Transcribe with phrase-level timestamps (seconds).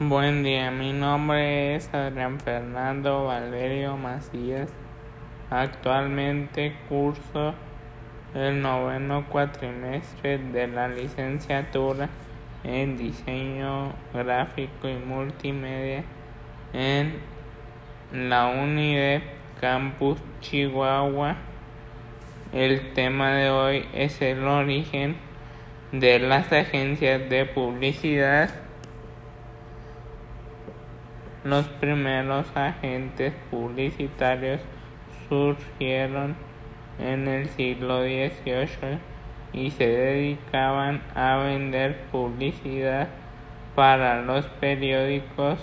[0.00, 4.70] Buen día, mi nombre es Adrián Fernando Valerio Macías.
[5.50, 7.52] Actualmente curso
[8.32, 12.08] el noveno cuatrimestre de la licenciatura
[12.62, 16.04] en diseño gráfico y multimedia
[16.72, 17.14] en
[18.12, 19.24] la UNIDEP
[19.60, 21.38] Campus Chihuahua.
[22.52, 25.16] El tema de hoy es el origen
[25.90, 28.67] de las agencias de publicidad.
[31.44, 34.60] Los primeros agentes publicitarios
[35.28, 36.34] surgieron
[36.98, 38.98] en el siglo XVIII
[39.52, 43.08] y se dedicaban a vender publicidad
[43.76, 45.58] para los periódicos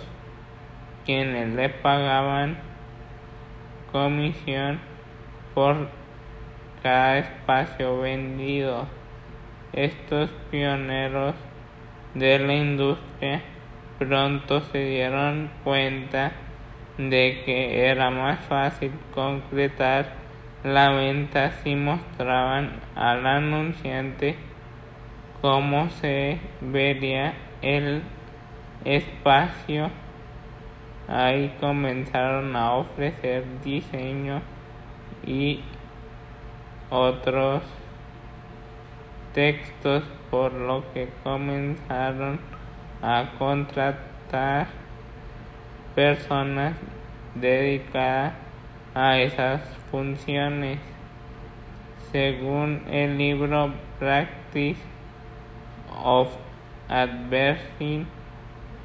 [1.06, 2.58] quienes le pagaban
[3.92, 4.80] comisión
[5.54, 5.90] por
[6.82, 8.88] cada espacio vendido.
[9.74, 11.36] Estos pioneros
[12.14, 13.42] de la industria
[14.00, 16.32] pronto se dieron cuenta
[16.98, 20.14] de que era más fácil concretar
[20.64, 24.36] la venta si mostraban al anunciante
[25.42, 28.02] cómo se vería el
[28.84, 29.92] espacio.
[31.08, 34.42] Ahí comenzaron a ofrecer diseño
[35.24, 35.60] y
[36.90, 37.62] otros
[39.34, 42.40] textos por lo que comenzaron
[43.06, 44.66] a contratar
[45.94, 46.74] personas
[47.36, 48.34] dedicadas
[48.96, 49.62] a esas
[49.92, 50.80] funciones.
[52.12, 54.80] Según el libro Practice
[56.04, 56.30] of
[56.90, 58.08] Advertising,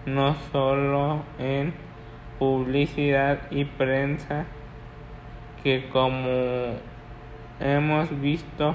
[0.05, 1.73] no solo en
[2.39, 4.45] publicidad y prensa,
[5.67, 6.77] que como
[7.59, 8.73] hemos visto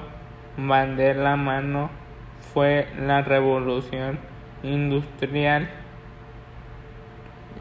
[0.57, 1.89] van de la mano,
[2.53, 4.19] fue la revolución
[4.61, 5.67] industrial.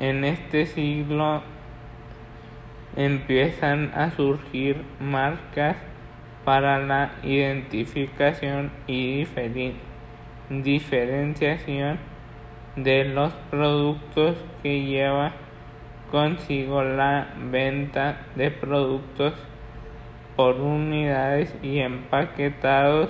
[0.00, 1.43] En este siglo
[2.94, 5.76] empiezan a surgir marcas
[6.44, 9.26] para la identificación y
[10.50, 11.99] diferenciación
[12.76, 15.32] de los productos que lleva
[16.12, 19.32] consigo la venta de productos
[20.36, 23.08] por unidades y empaquetados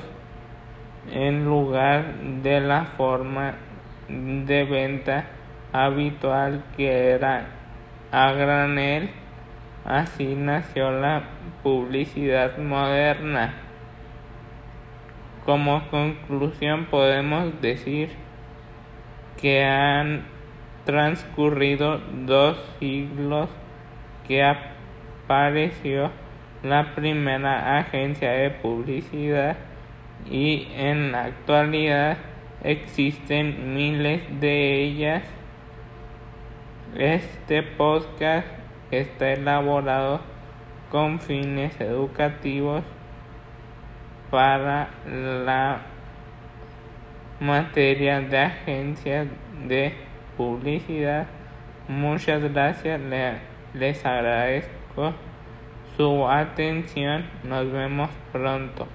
[1.11, 2.15] en lugar
[2.45, 3.57] de la forma
[4.09, 5.25] de venta
[5.73, 7.47] habitual que era
[8.13, 9.11] a granel.
[9.85, 11.25] Así nació la
[11.65, 13.55] publicidad moderna.
[15.45, 18.11] Como conclusión podemos decir
[19.41, 20.23] que han
[20.85, 23.49] transcurrido dos siglos
[24.27, 26.11] que apareció
[26.63, 29.57] la primera agencia de publicidad
[30.31, 32.19] y en la actualidad
[32.63, 35.25] existen miles de ellas.
[36.97, 38.47] Este podcast
[38.91, 40.21] está elaborado
[40.91, 42.85] con fines educativos
[44.31, 45.81] para la
[47.41, 49.27] materia de agencias
[49.67, 51.27] de publicidad.
[51.89, 53.01] Muchas gracias,
[53.75, 55.13] les agradezco
[55.97, 57.25] su atención.
[57.45, 58.87] Nos vemos pronto.